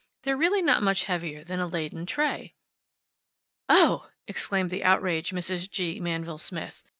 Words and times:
They're 0.23 0.35
really 0.35 0.63
not 0.63 0.81
much 0.81 1.03
heavier 1.03 1.43
than 1.43 1.59
a 1.59 1.67
laden 1.67 2.07
tray." 2.07 2.55
"Oh!" 3.69 4.09
exclaimed 4.25 4.71
the 4.71 4.83
outraged 4.83 5.31
Mrs. 5.31 5.69
G. 5.69 5.99
Manville 5.99 6.39
Smith. 6.39 6.83